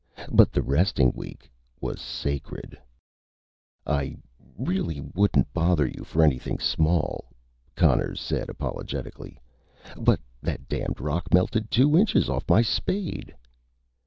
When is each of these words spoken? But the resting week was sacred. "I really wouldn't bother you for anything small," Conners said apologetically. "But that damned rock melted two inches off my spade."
But 0.31 0.51
the 0.51 0.63
resting 0.63 1.11
week 1.13 1.47
was 1.79 2.01
sacred. 2.01 2.75
"I 3.85 4.17
really 4.57 4.99
wouldn't 4.99 5.53
bother 5.53 5.85
you 5.85 6.03
for 6.03 6.23
anything 6.23 6.57
small," 6.57 7.29
Conners 7.75 8.19
said 8.19 8.49
apologetically. 8.49 9.39
"But 9.95 10.19
that 10.41 10.67
damned 10.67 10.99
rock 11.01 11.31
melted 11.31 11.69
two 11.69 11.95
inches 11.99 12.29
off 12.31 12.49
my 12.49 12.63
spade." 12.63 13.35